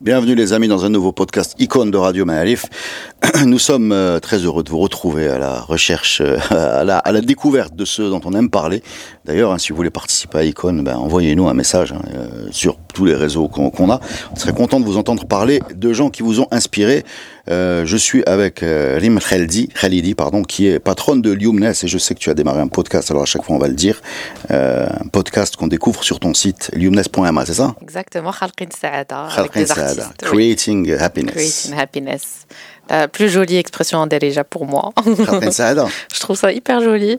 [0.00, 2.66] Bienvenue les amis dans un nouveau podcast icône de Radio Maalif.
[3.46, 7.76] Nous sommes euh, très heureux de vous retrouver à la recherche, euh, à la, découverte
[7.76, 8.82] de ceux dont on aime parler.
[9.24, 12.76] D'ailleurs, hein, si vous voulez participer à Icône, ben, envoyez-nous un message hein, euh, sur
[12.92, 14.00] tous les réseaux qu'on qu'on a.
[14.32, 17.04] On serait content de vous entendre parler de gens qui vous ont inspiré.
[17.50, 21.88] Euh, je suis avec euh, Rim Khalidi, Khalidi, pardon, qui est patronne de Lumnes et
[21.88, 23.10] je sais que tu as démarré un podcast.
[23.10, 24.00] Alors à chaque fois, on va le dire,
[24.50, 27.74] euh, un podcast qu'on découvre sur ton site lumnes.ma, c'est ça?
[27.82, 29.28] Exactement, Khalqin Saada.
[29.34, 30.28] Khalqin Saada, oui.
[30.28, 31.34] Creating Happiness.
[31.34, 32.46] Creating happiness.
[32.88, 34.92] La plus jolie expression en déjà pour moi.
[35.04, 35.86] Khalqin Saada.
[36.14, 37.18] Je trouve ça hyper joli,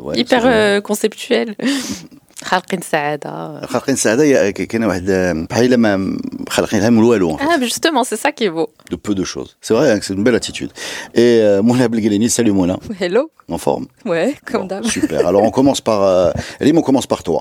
[0.00, 1.56] ouais, hyper conceptuel.
[2.49, 3.65] Khalqin Saada.
[3.65, 5.05] خلقين سعادة يا- ك- كان واحد
[5.49, 6.17] بحال ما
[6.49, 8.67] خلقينها من والو en fait, Ah, mais justement, c'est ça qui est beau.
[8.91, 9.57] de peu de choses.
[9.61, 10.71] C'est vrai hein, que c'est une belle attitude.
[11.15, 13.23] Et euh, Mouna Belgeleni, salut Mouna, Hello.
[13.49, 13.85] en forme.
[14.05, 14.83] Ouais, comme Bon, d'hab.
[14.85, 15.19] Super.
[15.27, 17.39] Alors on commence par euh, Elim, on commence par toi.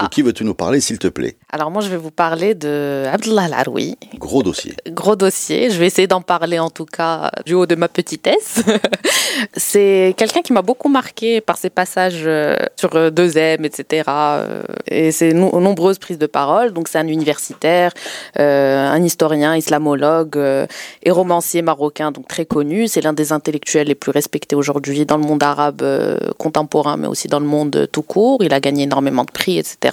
[0.00, 0.02] Ah.
[0.04, 1.36] De qui veux-tu nous parler, s'il te plaît?
[1.52, 3.96] Alors moi, je vais vous parler de Abdullah Al-Aroui.
[4.18, 4.74] Gros dossier.
[4.90, 5.70] Gros dossier.
[5.70, 8.62] Je vais essayer d'en parler en tout cas du haut de ma petitesse.
[9.56, 14.02] c'est quelqu'un qui m'a beaucoup marqué par ses passages euh, sur euh, 2M, etc.
[14.08, 16.72] euh, Et ses no- nombreuses prises de parole.
[16.72, 17.92] Donc c'est un universitaire,
[18.38, 20.66] euh, un historien, islamologue euh,
[21.02, 22.88] et romancier marocain, donc très connu.
[22.88, 27.06] C'est l'un des intellectuels les plus respectés aujourd'hui dans le monde arabe euh, contemporain, mais
[27.06, 28.38] aussi dans le monde tout court.
[28.42, 29.83] Il a gagné énormément de prix, etc.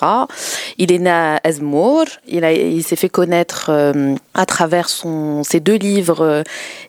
[0.78, 2.06] Il est né à Ezmour.
[2.28, 6.44] Il, s'est fait connaître euh, à travers ses deux livres, euh,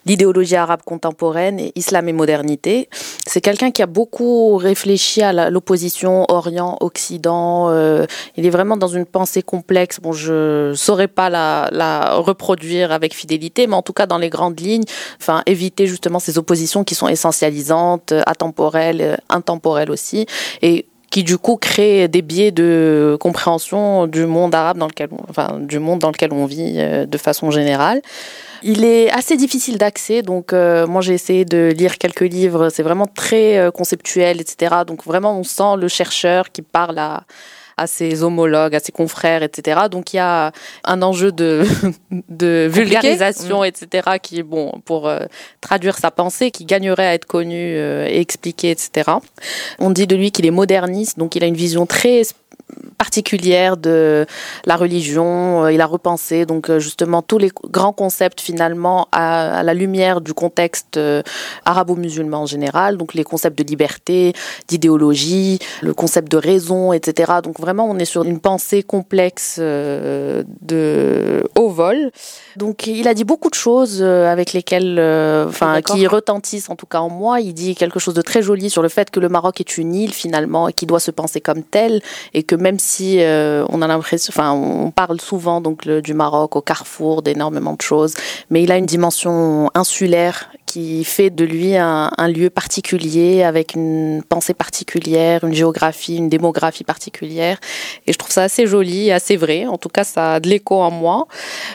[0.05, 2.89] L'idéologie arabe contemporaine et Islam et modernité.
[3.27, 7.69] C'est quelqu'un qui a beaucoup réfléchi à l'opposition Orient-Occident.
[7.71, 10.01] euh, il est vraiment dans une pensée complexe.
[10.01, 14.59] Bon, je saurais pas la, reproduire avec fidélité, mais en tout cas dans les grandes
[14.59, 14.85] lignes,
[15.21, 20.27] enfin éviter justement ces oppositions qui sont essentialisantes, euh, atemporelles, intemporelles aussi,
[20.63, 25.25] et qui du coup créent des biais de compréhension du monde arabe dans lequel, on-
[25.29, 28.01] enfin du monde dans lequel on vit euh, de façon générale.
[28.63, 32.71] Il est assez difficile d'accès, donc euh, moi j'ai essayé de lire quelques livres.
[32.71, 34.57] C'est vraiment très euh, conceptuel, etc.
[34.87, 37.25] Donc vraiment on sent le chercheur qui parle à
[37.83, 39.83] à ses homologues, à ses confrères, etc.
[39.91, 40.53] Donc il y a
[40.85, 41.65] un enjeu de,
[42.29, 44.19] de vulgarisation, etc.
[44.23, 45.21] qui est bon pour euh,
[45.61, 49.11] traduire sa pensée, qui gagnerait à être connu euh, et expliqué, etc.
[49.79, 52.23] On dit de lui qu'il est moderniste, donc il a une vision très
[52.99, 54.27] particulière de
[54.65, 55.65] la religion.
[55.65, 59.75] Euh, Il a repensé donc euh, justement tous les grands concepts finalement à, à la
[59.75, 61.23] lumière du contexte euh,
[61.65, 64.35] arabo-musulman en général, donc les concepts de liberté,
[64.69, 67.33] d'idéologie, le concept de raison, etc.
[67.43, 72.11] Donc vraiment on est sur une pensée complexe de haut vol.
[72.57, 74.99] Donc il a dit beaucoup de choses avec lesquelles,
[75.49, 77.41] enfin, qui retentissent en tout cas en moi.
[77.41, 79.95] Il dit quelque chose de très joli sur le fait que le Maroc est une
[79.95, 82.01] île finalement et qui doit se penser comme tel
[82.35, 86.61] et que même si euh, on a l'impression, on parle souvent donc du Maroc au
[86.61, 88.15] carrefour d'énormément de choses,
[88.51, 93.75] mais il a une dimension insulaire qui fait de lui un, un lieu particulier avec
[93.75, 97.59] une pensée particulière, une géographie, une démographie particulière.
[98.07, 99.67] Et je trouve ça assez joli, assez vrai.
[99.67, 101.27] En tout cas, ça a de l'écho en moi.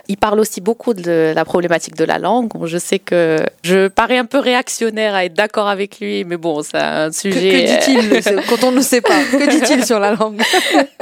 [0.07, 2.47] Il parle aussi beaucoup de la problématique de la langue.
[2.49, 6.37] Bon, je sais que je parais un peu réactionnaire à être d'accord avec lui, mais
[6.37, 7.49] bon, c'est un Que, sujet.
[7.49, 9.19] que dit-il c'est- quand on ne sait pas?
[9.31, 10.41] Que dit-il sur la langue?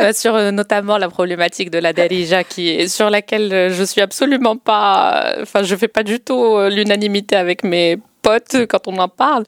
[0.02, 3.84] Euh, sur euh, notamment la problématique de la Darija qui est sur laquelle euh, je
[3.84, 7.84] suis absolument pas euh, enfin je fais pas du tout euh, l'unanimité avec mes
[8.22, 9.46] potes quand on en parle.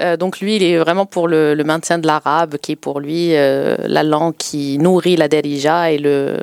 [0.00, 3.36] Euh, donc lui, il est vraiment pour le, maintien de l'arabe, qui est pour lui
[3.36, 6.38] euh, la langue qui nourrit la Darija et le,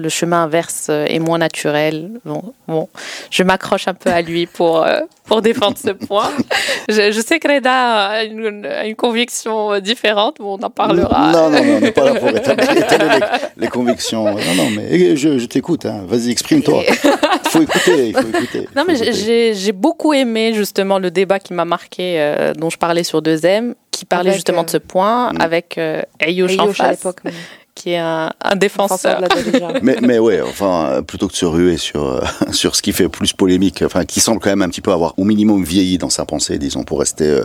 [0.00, 2.10] le chemin inverse euh, est moins naturel.
[2.24, 2.88] Bon, bon
[3.30, 6.30] je m'accroche un peu à lui pour, euh, pour défendre ce point.
[6.88, 8.66] Je, je sais que Reda a une,
[8.96, 11.30] conviction euh, différente, mais on en parlera.
[11.30, 13.20] Non, non, non, on n'est pas là pour établir, les,
[13.56, 14.24] les convictions?
[14.24, 15.86] Non, non, mais je, je t'écoute.
[15.86, 16.04] Hein.
[16.08, 16.82] Vas-y, exprime-toi.
[16.88, 18.68] Il faut écouter, il faut écouter.
[18.74, 22.78] Non, mais Faut j'ai- beaucoup aimé justement le débat qui m'a marqué, euh, dont je
[22.78, 25.40] parlais sur 2M, qui parlait Avec, justement euh, de ce point, Mm.
[25.40, 27.18] avec euh, Ayouch en à face, l'époque.
[27.24, 27.32] mais-
[27.80, 29.20] qui est un, un Défenseur défenseur.
[29.20, 29.80] de la Darija.
[29.82, 32.20] mais, mais ouais, enfin, euh, plutôt que de se ruer sur, euh,
[32.52, 35.14] sur ce qui fait plus polémique, enfin, qui semble quand même un petit peu avoir
[35.16, 37.44] au minimum vieilli dans sa pensée, disons, pour rester, euh,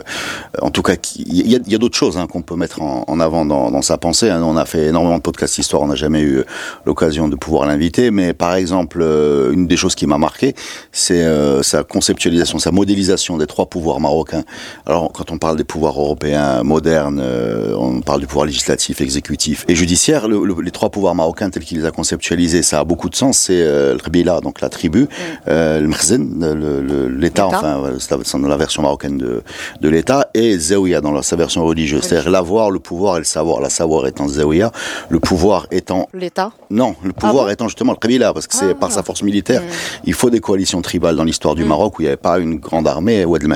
[0.60, 2.82] en tout cas, il y a, il y a d'autres choses hein, qu'on peut mettre
[2.82, 4.30] en, en avant dans, dans sa pensée.
[4.30, 4.42] hein.
[4.42, 6.42] On a fait énormément de podcasts histoire, on n'a jamais eu
[6.84, 10.54] l'occasion de pouvoir l'inviter, mais par exemple, euh, une des choses qui m'a marqué,
[10.92, 14.44] c'est euh, sa conceptualisation, sa modélisation des trois pouvoirs marocains.
[14.86, 19.64] Alors, quand on parle des pouvoirs européens modernes, euh, on parle du pouvoir législatif, exécutif
[19.68, 20.25] et judiciaire.
[20.28, 23.14] Le- le- les trois pouvoirs marocains tels qu'il les a conceptualisés, ça a beaucoup de
[23.16, 23.38] sens.
[23.38, 25.06] C'est euh, le Rbila, donc la tribu,
[25.48, 29.42] euh, le Mkhzen, l'État, enfin, c'est la, c'est dans la version marocaine de,
[29.80, 32.02] de l'État, et Zawiya dans la- sa version religieuse.
[32.02, 33.60] C'est-à-dire l'avoir, le pouvoir et le savoir.
[33.60, 34.72] La savoir étant Zawiya,
[35.08, 36.52] le pouvoir étant L'État.
[36.70, 39.62] non, le pouvoir bon étant justement le Kabila, parce que c'est par sa force militaire.
[40.04, 42.56] Il faut des coalitions tribales dans l'histoire du Maroc où il n'y avait pas une
[42.56, 43.24] grande armée.
[43.24, 43.52] Oued el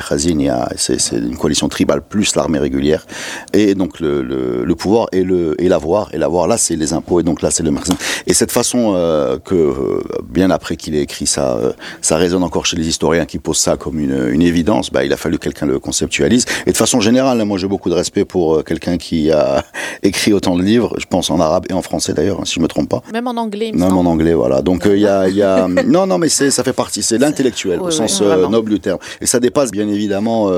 [0.49, 3.07] a- c'est c'est une coalition tribale plus l'armée régulière.
[3.53, 6.93] Et donc le, le, le pouvoir et le et l'avoir et l'avoir là c'est les
[6.93, 7.97] impôts et donc là c'est le Mekhazin.
[8.27, 12.43] Et cette façon euh, que euh, bien après qu'il ait écrit ça, euh, ça résonne
[12.43, 14.91] encore chez les historiens qui posent ça comme une, une évidence.
[14.91, 16.45] Bah, il a fallu que quelqu'un le conceptualise.
[16.67, 19.65] Et de façon générale, là, moi j'ai beaucoup de respect pour quelqu'un qui a
[20.03, 20.95] écrit autant de livres.
[20.99, 23.03] Je pense en arabe et en français d'ailleurs, hein, si je me trompe pas.
[23.13, 24.63] Même en anglais, Même en anglais, voilà.
[24.63, 27.03] Donc il y a, il y a, non, non, mais c'est, ça fait partie.
[27.03, 28.99] C'est l'intellectuel Oui, au sens noble du terme.
[29.21, 30.51] Et ça dépasse bien évidemment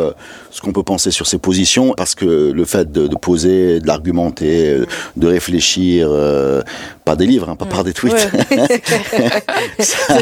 [0.51, 3.87] ce qu'on peut penser sur ses positions, parce que le fait de, de poser, de
[3.87, 4.79] l'argumenter,
[5.17, 6.63] de réfléchir, euh,
[7.05, 8.17] pas des livres, hein, pas par des tweets.
[9.79, 10.15] ça,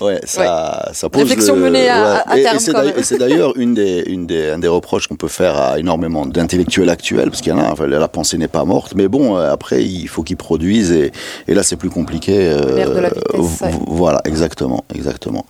[0.00, 1.22] ouais, ça, ça pose.
[1.22, 2.20] Réflexion le- menée à- ouais.
[2.26, 2.56] à Et- terme,
[2.96, 6.26] Et c'est d'ailleurs- une des, une des, un des reproches qu'on peut faire à énormément
[6.26, 7.70] d'intellectuels actuels, parce qu'il y en a.
[7.70, 11.12] enfin, la pensée n'est pas morte, mais bon, euh, après il faut qu'ils produisent, et,
[11.48, 12.32] et là c'est plus compliqué.
[12.38, 13.60] euh, L'ère de la vitesse.
[13.86, 15.44] Voilà, exactement, exactement.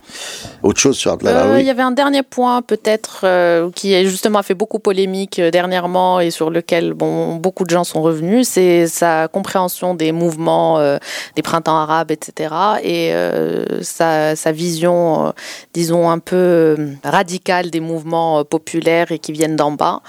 [0.63, 4.03] Autre chose sur Euh, Abdallah Il y avait un dernier point peut-être euh, qui a
[4.03, 8.01] justement a fait beaucoup polémique euh, dernièrement et sur lequel bon, beaucoup de gens sont
[8.01, 8.87] revenus, c'est
[9.27, 10.97] compréhension des mouvements, euh,
[11.35, 12.53] des printemps arabes, etc.
[12.83, 15.31] Et euh, sa, vision, euh,
[15.73, 20.01] disons, un peu radicale des mouvements populaires et qui viennent d'en bas.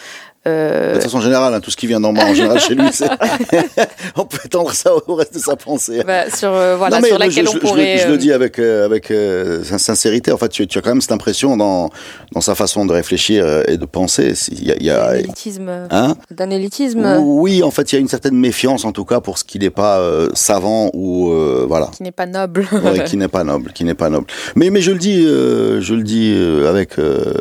[0.47, 2.89] Euh, De façon générale, hein, tout ce qui vient d'en bas, en général, chez lui,
[4.17, 6.03] on peut étendre ça au reste de sa pensée.
[6.07, 7.99] bah, sur euh, voilà Non, mais sur je- laquelle je, on je- pourrait.
[7.99, 10.33] je le euh, dis avec euh, avec euh, sin- sincérité.
[10.33, 11.91] En fait, tu, tu as quand même cette impression dans
[12.33, 14.33] dans sa façon de réfléchir et de penser.
[14.51, 15.71] Il y a, il y a- Un élitisme.
[15.91, 17.19] hein D'un élitisme.
[17.23, 19.59] Oui, en fait, il y a une certaine méfiance, en tout cas, pour ce qui
[19.59, 20.01] n'est pas
[20.35, 21.31] savant ou
[21.69, 22.67] voilà, qui n'est pas noble.
[22.73, 24.27] Ouais, qui n'est pas noble, qui n'est pas noble.
[24.57, 26.35] Mais mais je le dis, je le dis
[26.69, 26.97] avec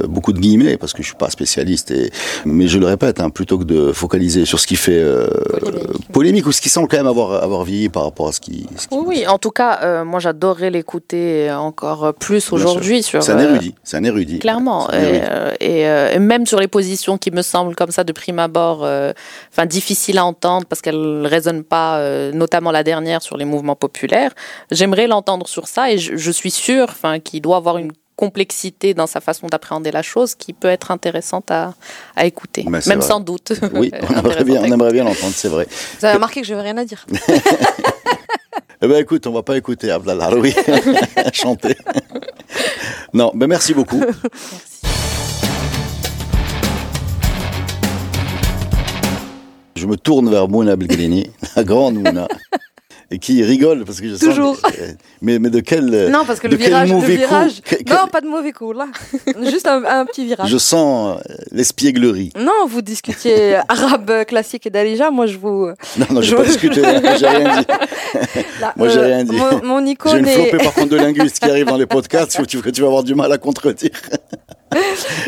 [0.08, 1.92] beaucoup de guillemets parce que je suis pas spécialiste.
[1.92, 2.12] Et
[2.46, 5.28] mais je le répète, hein, plutôt que de focaliser sur ce qui fait euh,
[5.60, 6.12] Polémique.
[6.12, 8.68] polémique ou ce qui semble quand même avoir avoir vieilli par rapport à ce qui.
[8.78, 13.24] ce qui- Oui, en tout cas, euh, moi j'adorerais l'écouter encore plus aujourd'hui sur.
[13.24, 14.40] C'est un euh, érudit, c'est un érudit.
[14.40, 15.56] Clairement, un et, érudit.
[15.60, 18.80] et, et même sur les positions qui me semblent comme ça de prime abord,
[19.52, 22.00] enfin difficiles à entendre parce qu'elles résonnent pas,
[22.32, 24.32] notamment la dernière sur les mouvements populaires.
[24.72, 26.88] J'aimerais l'entendre sur ça et je, je suis sûre,
[27.24, 27.92] qu'il doit avoir une
[28.22, 31.74] complexité dans sa façon d'appréhender la chose qui peut être intéressante à,
[32.16, 33.02] à écouter, même vrai.
[33.02, 33.54] sans doute.
[33.74, 35.68] Oui, on aimerait bien, on aimerait bien l'entendre, c'est vrai.
[35.98, 37.08] Vous avez remarqué que je n'avais rien à dire.
[38.84, 40.56] Eh ben écoute, on va pas écouter Abdallah oui,
[41.34, 41.76] chanter.
[43.14, 44.02] Non, ben merci beaucoup.
[49.76, 52.28] Je me tourne vers Mouna Belgrini, la grande Mouna,
[53.14, 54.62] et qui rigole parce que je sens Toujours.
[54.62, 54.72] que-
[55.22, 57.62] mais, mais de quel Non, parce que de le virage, coup virage.
[57.62, 58.88] Que- Non, pas de mauvais coup, là.
[59.50, 60.50] Juste un, un petit virage.
[60.50, 62.32] Je sens euh, l'espièglerie.
[62.40, 65.12] Non, vous discutiez arabe classique et d'Alija.
[65.12, 65.68] Moi, je vous.
[65.98, 67.68] Non, non, Je- pas discuté, hein, j'ai rien dit.
[68.62, 69.36] là, Moi, j'ai rien dit.
[69.36, 70.34] Mon, mon J'ai icône une est.
[70.50, 72.88] flopée par contre de linguistes qui arrivent dans les podcasts où tu, que tu vas
[72.88, 73.92] avoir du mal à contredire.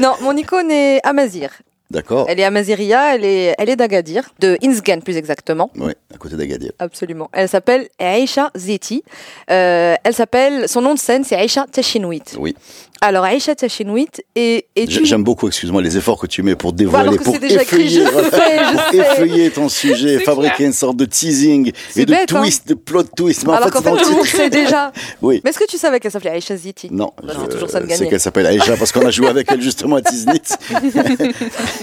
[0.02, 1.50] Non, mon icône est Amazir.
[1.94, 5.70] D'accord Elle est Amaziria, elle est, elle est d'Agadir, de Inzgan plus exactement.
[5.78, 6.72] Oui, à côté d'Agadir.
[6.80, 7.30] Absolument.
[7.32, 9.04] Elle s'appelle Aisha Zeti.
[9.52, 12.24] Euh, elle s'appelle, son nom de scène, c'est Aisha Tachinouit.
[12.38, 12.56] Oui.
[13.02, 16.72] Alors, Aisha Tachinouit est, est une- J'aime beaucoup, excuse-moi, les efforts que tu mets pour
[16.72, 18.98] dévoiler, pour écrit, effeuiller, je voilà, sais, je pour sais.
[18.98, 20.68] effeuiller ton sujet, fabriquer clair.
[20.68, 22.40] une sorte de teasing et de bête, hein.
[22.42, 23.44] twist, de plot twist.
[23.44, 24.94] Mais en Alors fait, qu'en fait, tout le monde sait déjà.
[25.22, 25.42] Oui.
[25.44, 27.82] Mais est-ce que tu savais qu'elle s'appelait Aisha Ziti Non, Bah, je c'est toujours ça
[27.82, 28.10] de sais gagner.
[28.10, 30.42] qu'elle s'appelle Aïcha parce qu'on a joué avec elle justement à Tiznit.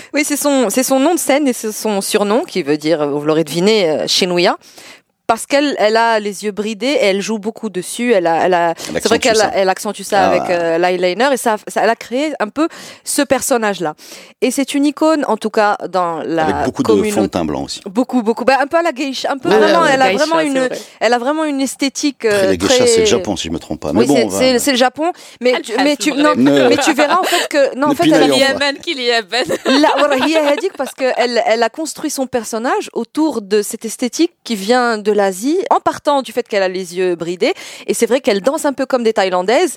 [0.14, 3.06] Oui, c'est son, c'est son nom de scène et c'est son surnom qui veut dire,
[3.08, 4.56] vous l'aurez deviné, euh, Chenouia
[5.26, 8.12] parce qu'elle elle a les yeux bridés et elle joue beaucoup dessus.
[8.12, 11.56] Elle a, elle a c'est vrai qu'elle accentue ça ah avec euh, l'eyeliner et ça,
[11.74, 12.68] elle a créé un peu
[13.04, 13.94] ce personnage-là.
[14.40, 17.44] Et c'est une icône, en tout cas dans la avec beaucoup de fond de teint
[17.44, 17.80] blanc aussi.
[17.86, 18.44] Beaucoup, beaucoup.
[18.44, 19.84] Bah, un peu à la geisha, un peu ouais, vraiment.
[19.84, 20.78] Elle a vraiment une, vrai.
[21.00, 22.24] elle a vraiment une esthétique.
[22.24, 23.92] Euh, la geisha, c'est le Japon, si je ne me trompe pas.
[23.92, 27.24] Mais oui, bon, c'est le Japon, mais tu, mais tu, non, mais tu verras en
[27.24, 28.56] fait que non, en fait, elle est
[30.76, 35.12] parce que elle, elle a construit son personnage autour de cette esthétique qui vient de
[35.16, 37.54] l'Asie, en partant du fait qu'elle a les yeux bridés.
[37.86, 39.76] Et c'est vrai qu'elle danse un peu comme des Thaïlandaises.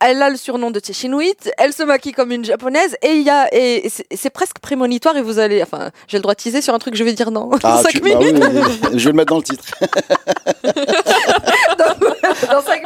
[0.00, 3.30] Elle a le surnom de Chinoït, elle se maquille comme une japonaise et il y
[3.30, 6.74] a et c'est- presque prémonitoire et vous allez enfin j'ai le droit de teaser sur
[6.74, 8.98] un truc que je vais dire dans Ah, 5 tu- bah minutes oui.
[8.98, 9.64] je vais le mettre dans le titre.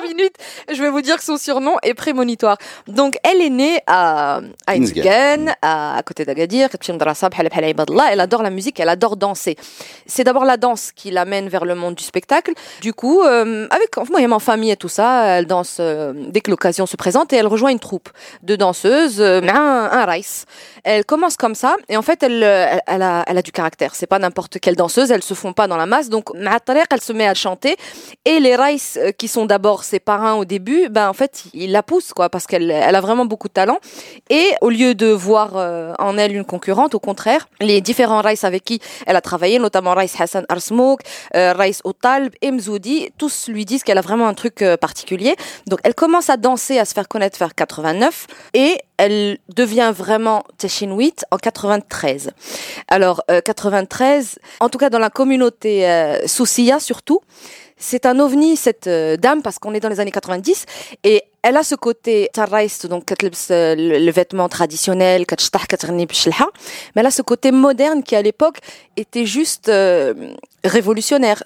[0.08, 0.34] minutes,
[0.72, 2.56] je vais vous dire que son surnom est prémonitoire.
[2.86, 4.74] Donc, elle est née à, à
[5.62, 6.68] à, côté d'Agadir.
[8.10, 9.56] Elle adore la musique, elle adore danser.
[10.06, 12.52] C'est d'abord la danse qui l'amène vers le monde du spectacle.
[12.80, 16.50] Du coup, euh, avec moyen en famille et tout ça, elle danse euh, dès que
[16.50, 18.08] l'occasion se présente et elle rejoint une troupe
[18.42, 20.44] de danseuses, euh, un, un rice.
[20.84, 23.94] Elle commence comme ça et en fait, euh, elle, a, du caractère.
[23.94, 26.08] C'est pas n'importe quelle danseuse, elles se font pas dans la masse.
[26.08, 27.76] Donc, elle se met à chanter
[28.24, 31.72] et les rice euh, qui sont d'abord ses parrains au début ben en fait ils
[31.72, 33.78] la poussent quoi parce qu'elle elle a vraiment beaucoup de talent
[34.30, 38.44] et au lieu de voir euh, en elle une concurrente, au contraire, les différents Rice
[38.44, 41.00] avec qui elle a travaillé, notamment Rice Hassan Arsmouk,
[41.36, 45.36] euh, Rice Otalb et Mzoudi, tous lui disent qu'elle a vraiment un truc euh, particulier.
[45.66, 50.44] Donc elle commence à danser, à se faire connaître vers 89 et elle devient vraiment
[50.58, 52.30] Teshinwit en 93.
[52.88, 57.20] Alors euh, 93, en tout cas dans la communauté euh, Soussiya surtout,
[57.78, 60.66] c'est un ovni cette euh, dame parce qu'on est dans les années 90
[61.04, 67.22] et elle a ce côté taraïste donc euh, le vêtement traditionnel mais elle a ce
[67.22, 68.58] côté moderne qui à l'époque
[68.96, 70.14] était juste euh,
[70.64, 71.42] révolutionnaire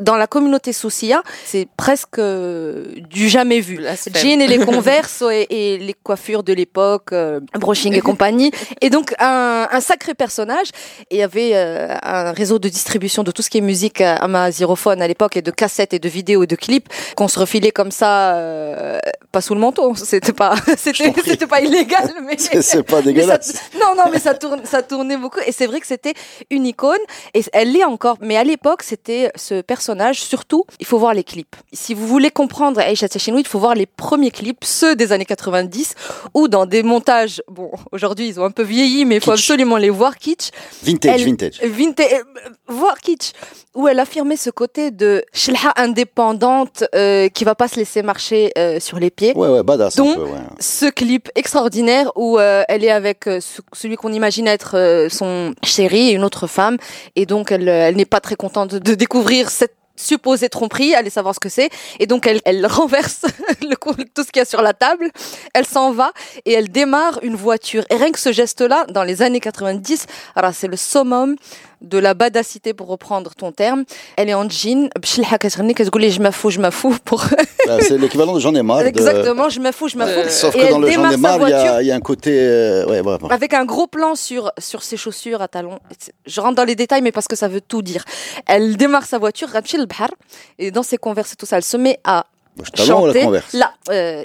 [0.00, 3.80] dans la communauté soucia c'est presque euh, du jamais vu.
[4.14, 8.50] Jean et les converses et, les coiffures de l'époque euh, brushing et compagnie.
[8.80, 10.68] Et donc un, un sacré personnage.
[11.10, 14.00] Et il y avait euh, un réseau de distribution de tout ce qui est musique
[14.00, 17.28] à ma xyrophone à l'époque et de cassettes et de vidéos et de clips qu'on
[17.28, 18.34] se refilait comme ça
[18.76, 18.98] euh,
[19.32, 23.54] pas sous le menton c'était pas c'était pas illégal mais C'est pas ça- dégueulasse.
[23.74, 25.38] non, non, mais ça, tourne, ça tournait beaucoup.
[25.46, 26.14] Et c'est vrai que c'était
[26.50, 26.98] une icône.
[27.34, 28.16] Et elle l'est encore.
[28.20, 30.20] Mais à l'époque, c'était ce personnage.
[30.22, 31.54] Surtout, il faut voir les clips.
[31.72, 35.24] Si vous voulez comprendre Aisha Tchinoui, il faut voir les premiers clips, ceux des années
[35.24, 35.94] 90,
[36.34, 39.76] où dans des montages, bon, aujourd'hui, ils ont un peu vieilli, mais il faut absolument
[39.76, 40.50] les voir kitsch.
[40.82, 41.60] Vintage, Elle- vintage.
[41.62, 43.32] Vintage, euh, voir kitsch,
[43.74, 48.52] où elle affirmait ce côté de shlha indépendante euh, qui va pas se laisser marcher
[48.58, 49.32] euh, sur les pieds.
[49.36, 50.38] Ouais, ouais, badass Donc, un peu, ouais.
[50.60, 55.08] ce clip extraordinaire où euh, elle est avec euh, ce- celui qu'on imagine être euh,
[55.08, 56.76] son chéri et une autre femme.
[57.16, 61.08] Et donc elle, euh, elle n'est pas très contente de, découvrir cette supposée tromperie, allez
[61.08, 61.70] savoir ce que c'est.
[62.00, 63.22] Et donc elle, elle renverse
[63.62, 63.76] le,
[64.14, 65.10] tout ce qu'il y a sur la table,
[65.54, 66.12] elle s'en va
[66.44, 67.84] et elle démarre une voiture.
[67.90, 71.36] Et rien que ce geste-là dans les années 90, alors c'est le summum
[71.82, 73.84] de la badacité pour reprendre ton terme.
[74.16, 74.88] Elle est en jean.
[75.04, 76.96] Je me fous, je me fous.
[77.66, 78.82] Bah, c'est l'équivalent de j'en ai marre.
[78.82, 80.30] Exactement, je me fous, je me fous.
[80.30, 81.40] Sauf que dans le j'en ai marre,
[81.80, 82.32] il y, a un côté.
[82.38, 83.02] Euh, ouais.
[83.30, 85.78] Avec un gros plan sur, sur ses chaussures à talons.
[86.26, 88.04] Je rentre dans les détails, mais parce que ça veut tout dire.
[88.46, 89.48] Elle démarre sa voiture,
[90.58, 92.26] et dans ses converses et tout ça, elle se met à.
[92.56, 92.92] Bah, chanter.
[92.92, 94.24] Ou la converse Là, euh,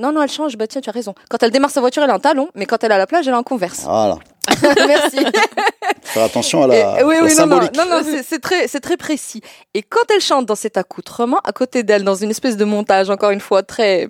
[0.00, 1.14] non, non, elle change, bah tiens, tu as raison.
[1.28, 3.06] Quand elle démarre sa voiture, elle est en talon, mais quand elle est à la
[3.06, 3.80] plage, elle est en converse.
[3.84, 4.18] Voilà.
[4.86, 5.18] Merci.
[6.02, 7.76] Faire attention à la, Et- oui, la oui, non, non, symbolique.
[7.76, 9.42] non, non, c'est- très, c'est très précis.
[9.74, 13.10] Et quand elle chante dans cet accoutrement, à côté d'elle, dans une espèce de montage,
[13.10, 14.08] encore une fois, très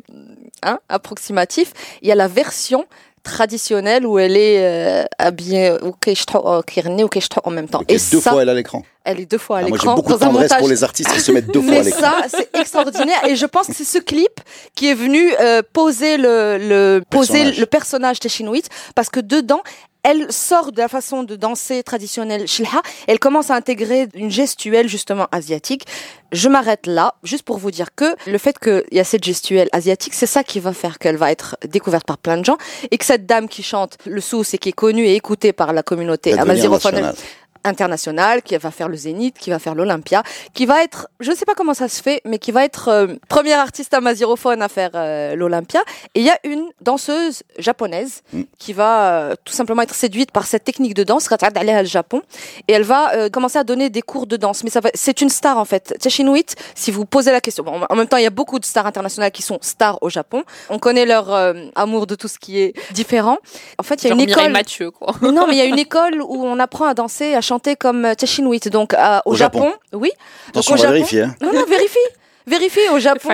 [0.62, 2.87] hein, approximatif, il y a la version
[3.23, 7.11] traditionnelle où elle est euh, habillée au keshto- au kirni, au
[7.44, 7.82] en même temps.
[7.88, 8.82] Et deux ça, fois elle à l'écran.
[9.04, 10.59] Elle est deux fois à Ah, l'écran beaucoup de dans un montage.
[10.59, 12.00] pour les artistes qui se mettent deux fois à Mais l'écran.
[12.00, 13.25] ça, c'est extraordinaire.
[13.26, 14.40] Et je pense que c'est ce clip
[14.75, 17.59] qui est venu euh, poser le, le poser Personnage.
[17.59, 18.64] le personnage Teshinouit
[18.95, 19.62] parce que dedans,
[20.02, 22.80] elle sort de la façon de danser traditionnelle shilha.
[23.07, 25.85] Elle commence à intégrer une gestuelle justement asiatique.
[26.33, 29.69] Je m'arrête là, juste pour vous dire que le fait qu'il y a cette gestuelle
[29.73, 32.57] asiatique, c'est ça qui va faire qu'elle va être découverte par plein de gens
[32.90, 35.75] et que cette dame qui chante le sous et qui est connue et écoutée par
[35.75, 37.12] la communauté amazirophone.
[37.64, 40.23] International, qui va faire le Zénith, qui va faire l'Olympia,
[40.55, 42.88] qui va être, je ne sais pas comment ça se fait, mais qui va être
[42.88, 45.81] euh, première artiste amazirophone à faire euh, l'Olympia.
[46.14, 48.43] Et il y a une danseuse japonaise Mm.
[48.59, 52.23] qui va euh, tout simplement être séduite par cette technique de danse, Aleh le Japon,
[52.69, 54.62] et elle va euh, commencer à donner des cours de danse.
[54.64, 55.95] Mais ça va- c'est une star en fait.
[56.00, 58.64] Teshinuit, si vous posez la question, bon, en même temps il y a beaucoup de
[58.64, 60.45] stars internationales qui sont stars au Japon.
[60.69, 63.38] On connaît leur euh, amour de tout ce qui est différent.
[63.79, 64.52] En fait, il y a Genre une Mireille école.
[64.52, 65.14] Mathieu, quoi.
[65.23, 67.75] Mais non, mais il y a une école où on apprend à danser, à chanté
[67.76, 68.69] comme euh, Chashinuit.
[68.69, 69.64] Donc euh, au, Au Japon.
[69.64, 70.11] Japon, oui.
[70.49, 71.23] Attention, on au va Japon- vérifier.
[71.23, 71.35] hein.
[71.42, 71.99] Non, non, vérifie.
[72.47, 73.30] Vérifie au Japon.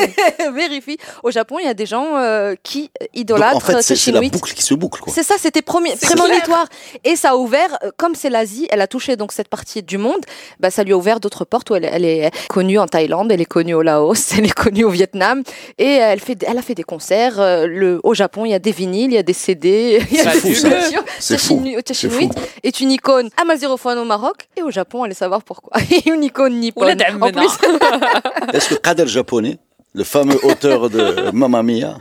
[0.54, 0.98] Vérifie.
[1.22, 4.12] Au Japon, il y a des gens euh, qui Donc, idolâtrent en fait, c'est c'est
[4.12, 5.02] la boucle qui se boucle.
[5.08, 6.66] C'est ça, c'était prémonitoire.
[7.04, 9.98] Et ça a ouvert, euh, comme c'est l'Asie, elle a touché donc cette partie du
[9.98, 10.20] monde,
[10.60, 13.40] bah, ça lui a ouvert d'autres portes où elle, elle est connue en Thaïlande, elle
[13.40, 15.42] est connue au Laos, elle est connue au Vietnam.
[15.78, 17.40] Et elle, fait, elle a fait des concerts.
[17.40, 20.16] euh, le, au Japon, il y a des vinyles, il y a des CD, il
[20.16, 21.62] y a C'est des fou.
[21.90, 22.28] C'est
[22.62, 25.80] est une icône amazighophone au Maroc et au Japon, allez savoir pourquoi.
[26.06, 26.96] une icône nippone.
[27.20, 27.48] En plus,
[28.52, 29.58] Est-ce que Kader japonais,
[29.94, 31.96] le fameux auteur de Mamma Mia,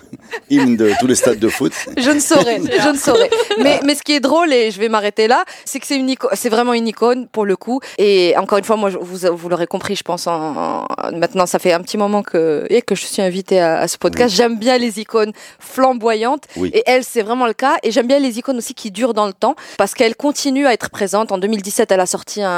[0.49, 3.29] hymne de tous les stades de foot, Je ne saurais, je ne saurais.
[3.59, 6.13] Mais, mais ce qui est drôle, et je vais m'arrêter là, c'est que c'est une
[6.33, 7.79] c'est vraiment une icône pour le coup.
[7.97, 11.59] Et encore une fois, moi, vous, vous l'aurez compris, je pense, en, en- maintenant, ça
[11.59, 14.35] fait un petit moment que, et que je suis invitée à, à ce podcast.
[14.35, 16.43] J'aime bien les icônes flamboyantes.
[16.57, 16.69] Oui.
[16.73, 17.77] Et elle, c'est vraiment le cas.
[17.83, 20.73] Et j'aime bien les icônes aussi qui durent dans le temps parce qu'elle continue à
[20.73, 21.31] être présente.
[21.31, 22.49] En 2017, elle a sorti un,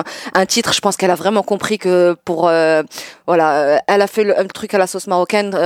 [0.00, 0.72] un, un titre.
[0.74, 2.82] Je pense qu'elle a vraiment compris que pour, euh,
[3.26, 5.56] voilà, euh, elle a fait le, truc à la sauce marocaine.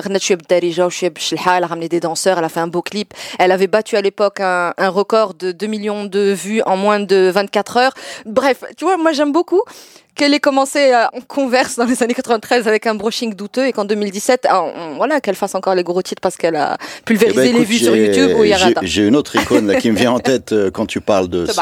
[1.56, 2.38] Elle a ramené des danseurs.
[2.38, 3.14] Elle a fait un beau clip.
[3.38, 7.00] Elle avait battu à l'époque un, un record de 2 millions de vues en moins
[7.00, 7.94] de 24 heures.
[8.26, 9.62] Bref, tu vois, moi j'aime beaucoup
[10.14, 13.72] qu'elle ait commencé euh, en converse dans les années 93 avec un brushing douteux et
[13.72, 17.02] qu'en 2017, ah, on- voilà, qu'elle fasse encore les gros titres parce qu'elle a Eh
[17.04, 18.44] pulvérisé ben, les vues sur YouTube ou
[18.82, 21.46] j'ai- une autre icône là, qui me vient en tête euh, quand tu parles de
[21.46, 21.60] ce...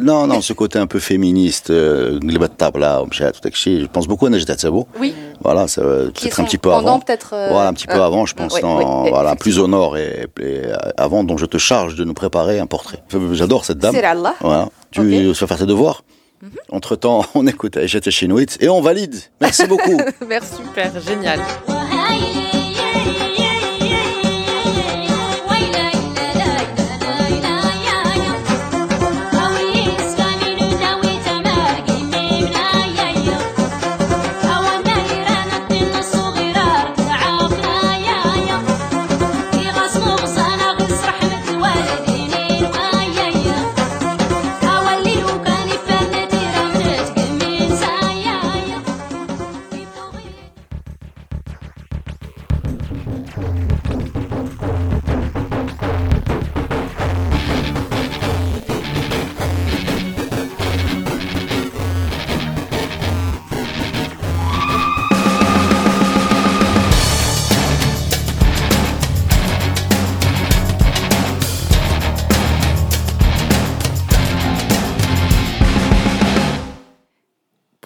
[0.00, 2.18] Non, non, ce côté un peu féministe, euh,
[3.42, 4.88] Takchi, je pense beaucoup à Najda Tsabo.
[4.98, 5.14] Oui.
[5.40, 6.98] Voilà, peut-être un petit peu avant.
[7.00, 7.30] peut-être.
[7.34, 10.26] euh, Voilà, un petit peu euh, avant, je pense, dans- voilà, plus au nord et,
[10.40, 10.62] et,
[10.96, 13.02] avant, dont je te charge de nous préparer un portrait.
[13.32, 13.94] J'adore cette dame.
[13.94, 14.34] C'est Allah.
[14.40, 14.68] Voilà.
[14.90, 15.00] Tu
[15.32, 16.02] vas faire tes devoirs?
[16.70, 19.16] Entre temps, on écoute Aïcha Chinoït et on valide.
[19.40, 19.98] Merci beaucoup.
[20.20, 21.40] Super, génial.